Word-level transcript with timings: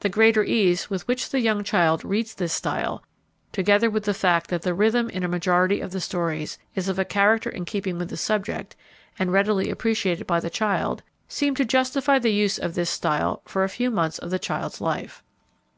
The 0.00 0.08
greater 0.08 0.42
ease 0.42 0.88
with 0.88 1.06
which 1.06 1.28
the 1.28 1.40
young 1.42 1.62
child 1.62 2.02
reads 2.02 2.34
this 2.34 2.54
style, 2.54 3.02
together 3.52 3.90
with 3.90 4.04
the 4.04 4.14
fact 4.14 4.48
that 4.48 4.62
the 4.62 4.72
rhythm 4.72 5.10
in 5.10 5.22
a 5.22 5.28
majority 5.28 5.82
of 5.82 5.90
the 5.90 6.00
stories 6.00 6.56
is 6.74 6.88
of 6.88 6.98
a 6.98 7.04
character 7.04 7.50
in 7.50 7.66
keeping 7.66 7.98
with 7.98 8.08
the 8.08 8.16
subject, 8.16 8.76
and 9.18 9.30
readily 9.30 9.68
appreciated 9.68 10.26
by 10.26 10.40
the 10.40 10.48
child, 10.48 11.02
seem 11.28 11.54
to 11.56 11.66
justify 11.66 12.18
the 12.18 12.32
use 12.32 12.56
of 12.56 12.76
this 12.76 12.88
style 12.88 13.42
for 13.44 13.62
a 13.62 13.68
few 13.68 13.90
months 13.90 14.16
of 14.18 14.30
the 14.30 14.38
child's 14.38 14.80
life. 14.80 15.22